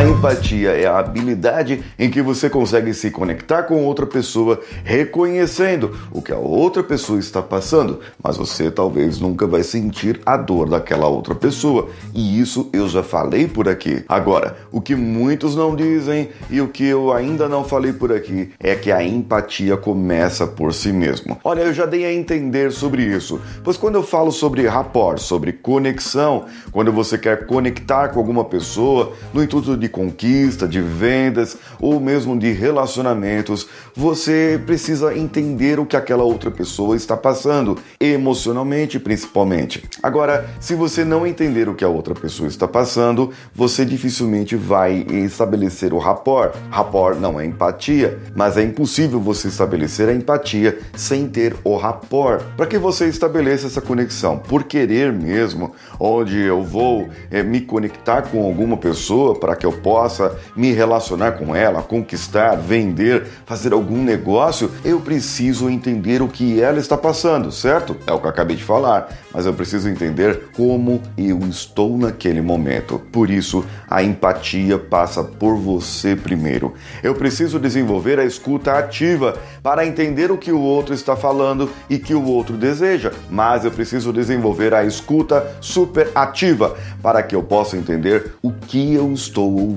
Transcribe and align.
Empatia 0.09 0.71
é 0.71 0.87
a 0.87 0.99
habilidade 0.99 1.83
em 1.99 2.09
que 2.09 2.23
você 2.23 2.49
consegue 2.49 2.95
se 2.95 3.11
conectar 3.11 3.65
com 3.65 3.85
outra 3.85 4.07
pessoa, 4.07 4.61
reconhecendo 4.85 5.97
o 6.13 6.23
que 6.23 6.33
a 6.33 6.39
outra 6.39 6.83
pessoa 6.83 7.19
está 7.19 7.43
passando, 7.43 8.01
mas 8.23 8.37
você 8.37 8.71
talvez 8.71 9.19
nunca 9.19 9.47
vai 9.47 9.63
sentir 9.63 10.21
a 10.25 10.37
dor 10.37 10.69
daquela 10.69 11.07
outra 11.07 11.35
pessoa, 11.35 11.89
e 12.15 12.41
isso 12.41 12.71
eu 12.73 12.89
já 12.89 13.03
falei 13.03 13.49
por 13.49 13.69
aqui. 13.69 14.05
Agora, 14.09 14.57
o 14.71 14.81
que 14.81 14.95
muitos 14.95 15.57
não 15.57 15.75
dizem 15.75 16.29
e 16.49 16.61
o 16.61 16.69
que 16.69 16.85
eu 16.85 17.13
ainda 17.13 17.49
não 17.49 17.65
falei 17.65 17.93
por 17.93 18.13
aqui 18.13 18.51
é 18.61 18.75
que 18.75 18.93
a 18.93 19.03
empatia 19.03 19.77
começa 19.77 20.47
por 20.47 20.73
si 20.73 20.93
mesmo. 20.93 21.39
Olha, 21.43 21.63
eu 21.63 21.75
já 21.75 21.85
dei 21.85 22.05
a 22.05 22.13
entender 22.13 22.71
sobre 22.71 23.03
isso, 23.03 23.41
pois 23.65 23.77
quando 23.77 23.97
eu 23.97 24.03
falo 24.03 24.31
sobre 24.31 24.67
rapport, 24.69 25.19
sobre 25.19 25.53
conexão, 25.53 26.45
quando 26.71 26.93
você 26.93 27.19
quer 27.19 27.47
conectar 27.47 28.09
com 28.09 28.21
alguma 28.21 28.45
pessoa 28.45 29.13
no 29.33 29.43
intuito 29.43 29.77
de 29.77 29.89
conquista, 29.97 30.69
de 30.69 30.79
vendas 30.79 31.57
ou 31.81 31.99
mesmo 31.99 32.39
de 32.39 32.53
relacionamentos, 32.53 33.67
você 33.95 34.61
precisa 34.67 35.17
entender 35.17 35.81
o 35.81 35.87
que 35.87 35.97
aquela 35.97 36.23
outra 36.23 36.51
pessoa 36.51 36.95
está 36.95 37.17
passando, 37.17 37.79
emocionalmente 37.99 39.01
principalmente. 39.01 39.83
Agora, 40.03 40.51
se 40.61 40.75
você 40.75 41.03
não 41.03 41.27
entender 41.27 41.67
o 41.67 41.75
que 41.75 41.83
a 41.85 41.89
outra 41.89 42.15
pessoa 42.15 42.47
está 42.47 42.69
passando, 42.69 43.33
você 43.55 43.87
dificilmente 43.87 44.55
vai 44.55 45.07
estabelecer 45.09 45.95
o 45.95 45.99
rapport. 45.99 46.55
Rapport 46.69 47.19
não 47.19 47.41
é 47.41 47.47
empatia, 47.47 48.19
mas 48.35 48.59
é 48.59 48.63
impossível 48.63 49.19
você 49.19 49.49
estabelecer 49.49 50.11
a 50.11 50.13
empatia 50.13 50.79
sem 50.95 51.27
ter 51.27 51.57
o 51.65 51.75
rapport. 51.75 52.43
Para 52.55 52.67
que 52.67 52.77
você 52.77 53.07
estabeleça 53.07 53.67
essa 53.67 53.81
conexão, 53.81 54.37
por 54.37 54.65
querer 54.65 55.11
mesmo, 55.11 55.73
onde 55.99 56.39
eu 56.39 56.63
vou 56.63 57.09
é, 57.31 57.43
me 57.43 57.63
conectar 57.63 58.23
com 58.23 58.45
alguma 58.45 58.77
pessoa 58.77 59.39
para 59.39 59.57
que 59.57 59.65
eu 59.65 59.73
possa 59.87 60.37
me 60.57 60.73
relacionar 60.73 61.39
com 61.39 61.55
ela, 61.55 61.81
conquistar, 61.81 62.57
vender, 62.57 63.25
fazer 63.47 63.73
algum 63.73 64.03
negócio, 64.03 64.69
eu 64.85 64.99
preciso 64.99 65.71
entender 65.71 66.21
o 66.21 66.27
que 66.27 66.61
ela 66.61 66.81
está 66.81 66.97
passando, 66.97 67.53
certo? 67.53 67.97
É 68.05 68.13
o 68.13 68.19
que 68.19 68.27
eu 68.27 68.31
acabei 68.31 68.57
de 68.57 68.65
falar, 68.65 69.09
mas 69.33 69.47
eu 69.47 69.55
preciso 69.55 69.89
entender 69.89 70.49
como 70.57 71.01
eu 71.17 71.39
estou 71.49 71.97
naquele 71.97 72.41
momento. 72.41 72.99
Por 73.13 73.31
isso, 73.31 73.65
a 73.89 74.03
empatia 74.03 74.77
passa 74.77 75.23
por 75.23 75.55
você 75.55 76.17
primeiro. 76.17 76.75
Eu 77.01 77.15
preciso 77.15 77.61
desenvolver 77.61 78.19
a 78.19 78.25
escuta 78.25 78.73
ativa 78.77 79.39
para 79.63 79.87
entender 79.87 80.33
o 80.33 80.39
que 80.39 80.51
o 80.51 80.61
outro 80.61 80.95
está 80.95 81.15
falando 81.15 81.71
e 81.89 81.97
que 81.97 82.13
o 82.13 82.25
outro 82.25 82.57
deseja, 82.57 83.13
mas 83.31 83.65
eu 83.65 83.71
preciso 83.71 84.13
desenvolver 84.13 84.75
a 84.75 84.85
escuta 84.85 85.57
super 85.61 86.11
ativa 86.13 86.77
para 87.01 87.23
que 87.23 87.37
eu 87.37 87.43
possa 87.45 87.77
entender 87.77 88.33
o 88.43 88.51
que 88.51 88.95
eu 88.95 89.13
estou 89.13 89.53
ouvindo, 89.53 89.76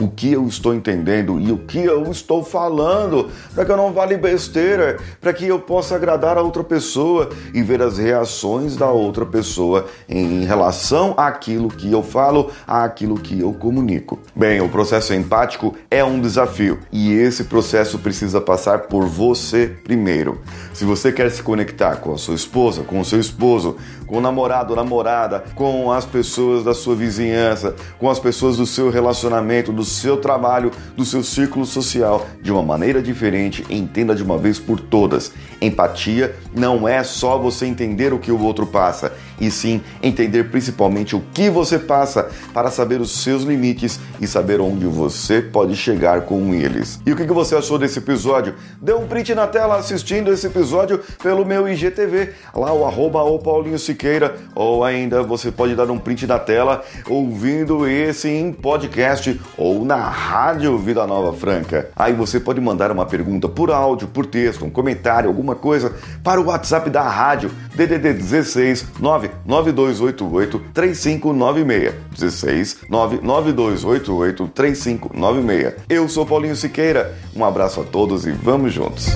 o 0.00 0.08
que 0.08 0.32
eu 0.32 0.46
estou 0.46 0.74
entendendo 0.74 1.40
e 1.40 1.52
o 1.52 1.58
que 1.58 1.78
eu 1.78 2.10
estou 2.10 2.44
falando, 2.44 3.28
para 3.54 3.64
que 3.64 3.72
eu 3.72 3.76
não 3.76 3.92
vale 3.92 4.16
besteira, 4.16 4.98
para 5.20 5.32
que 5.32 5.46
eu 5.46 5.58
possa 5.58 5.96
agradar 5.96 6.36
a 6.36 6.42
outra 6.42 6.64
pessoa 6.64 7.30
e 7.54 7.62
ver 7.62 7.80
as 7.82 7.98
reações 7.98 8.76
da 8.76 8.90
outra 8.90 9.24
pessoa 9.24 9.86
em 10.08 10.44
relação 10.44 11.14
àquilo 11.16 11.68
que 11.68 11.90
eu 11.90 12.02
falo, 12.02 12.50
àquilo 12.66 13.18
que 13.18 13.40
eu 13.40 13.52
comunico. 13.52 14.18
Bem, 14.34 14.60
o 14.60 14.68
processo 14.68 15.14
empático 15.14 15.74
é 15.90 16.04
um 16.04 16.20
desafio 16.20 16.78
e 16.92 17.12
esse 17.12 17.44
processo 17.44 17.98
precisa 17.98 18.40
passar 18.40 18.80
por 18.80 19.06
você 19.06 19.66
primeiro. 19.84 20.40
Se 20.72 20.84
você 20.84 21.12
quer 21.12 21.30
se 21.30 21.42
conectar 21.42 21.96
com 21.96 22.12
a 22.12 22.18
sua 22.18 22.34
esposa, 22.34 22.82
com 22.82 23.00
o 23.00 23.04
seu 23.04 23.20
esposo, 23.20 23.76
com 24.06 24.18
o 24.18 24.20
namorado 24.20 24.70
ou 24.70 24.76
namorada, 24.76 25.44
com 25.54 25.92
as 25.92 26.04
pessoas 26.04 26.64
da 26.64 26.74
sua 26.74 26.94
vizinhança, 26.94 27.74
com 27.98 28.10
as 28.10 28.18
pessoas 28.18 28.56
do 28.56 28.66
seu 28.66 28.90
relacionamento, 28.90 29.19
relacionamento, 29.20 29.72
do 29.72 29.84
seu 29.84 30.16
trabalho, 30.16 30.70
do 30.96 31.04
seu 31.04 31.22
círculo 31.22 31.66
social 31.66 32.26
de 32.40 32.50
uma 32.50 32.62
maneira 32.62 33.02
diferente, 33.02 33.64
entenda 33.68 34.14
de 34.14 34.22
uma 34.22 34.38
vez 34.38 34.58
por 34.58 34.80
todas. 34.80 35.32
Empatia 35.60 36.34
não 36.54 36.88
é 36.88 37.04
só 37.04 37.38
você 37.38 37.66
entender 37.66 38.12
o 38.12 38.18
que 38.18 38.32
o 38.32 38.40
outro 38.40 38.66
passa, 38.66 39.12
e 39.40 39.50
sim 39.50 39.80
entender 40.02 40.50
principalmente 40.50 41.16
o 41.16 41.22
que 41.32 41.48
você 41.50 41.78
passa 41.78 42.30
para 42.52 42.70
saber 42.70 43.00
os 43.00 43.10
seus 43.10 43.42
limites 43.42 43.98
e 44.20 44.26
saber 44.26 44.60
onde 44.60 44.86
você 44.86 45.40
pode 45.40 45.74
chegar 45.76 46.22
com 46.22 46.54
eles. 46.54 47.00
E 47.06 47.12
o 47.12 47.16
que 47.16 47.24
você 47.24 47.56
achou 47.56 47.78
desse 47.78 47.98
episódio? 47.98 48.54
Dê 48.80 48.92
um 48.92 49.06
print 49.06 49.34
na 49.34 49.46
tela 49.46 49.76
assistindo 49.76 50.32
esse 50.32 50.46
episódio 50.46 51.00
pelo 51.22 51.44
meu 51.44 51.68
IGTV, 51.68 52.32
lá 52.54 52.72
o 52.72 52.84
arroba 52.84 53.22
o 53.22 53.38
Paulinho 53.38 53.78
Siqueira, 53.78 54.36
ou 54.54 54.84
ainda 54.84 55.22
você 55.22 55.50
pode 55.50 55.74
dar 55.74 55.90
um 55.90 55.98
print 55.98 56.26
na 56.26 56.38
tela 56.38 56.82
ouvindo 57.08 57.88
esse 57.88 58.28
em 58.28 58.52
podcast 58.52 59.09
ou 59.56 59.84
na 59.84 59.96
rádio 59.96 60.78
Vida 60.78 61.06
Nova 61.06 61.36
Franca. 61.36 61.90
Aí 61.96 62.12
você 62.12 62.38
pode 62.38 62.60
mandar 62.60 62.90
uma 62.90 63.06
pergunta 63.06 63.48
por 63.48 63.70
áudio, 63.70 64.08
por 64.08 64.26
texto, 64.26 64.64
um 64.64 64.70
comentário, 64.70 65.28
alguma 65.28 65.54
coisa 65.54 65.94
para 66.22 66.40
o 66.40 66.46
WhatsApp 66.46 66.90
da 66.90 67.02
rádio 67.02 67.50
DDD 67.74 68.12
16 68.14 68.86
9 69.00 69.30
9288 69.44 70.62
3596. 70.74 71.94
16 72.18 72.76
99288 72.88 74.48
3596. 74.48 75.74
Eu 75.88 76.08
sou 76.08 76.26
Paulinho 76.26 76.56
Siqueira. 76.56 77.16
Um 77.34 77.44
abraço 77.44 77.80
a 77.80 77.84
todos 77.84 78.26
e 78.26 78.32
vamos 78.32 78.72
juntos. 78.72 79.06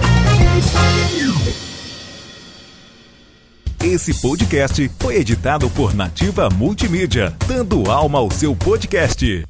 Esse 3.85 4.15
podcast 4.15 4.91
foi 4.99 5.17
editado 5.17 5.69
por 5.69 5.95
Nativa 5.95 6.49
Multimídia, 6.49 7.37
dando 7.47 7.91
alma 7.91 8.19
ao 8.19 8.31
seu 8.31 8.57
podcast. 8.57 9.45